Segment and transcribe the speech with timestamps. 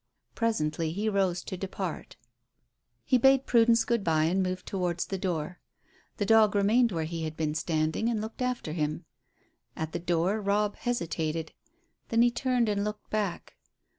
[0.33, 2.17] Presently he rose to depart.
[3.05, 5.59] He bade Prudence good bye and moved towards the door.
[6.17, 9.05] The dog remained where he had been standing and looked after him.
[9.75, 11.53] At the door Robb hesitated,
[12.09, 13.57] then he turned and looked back.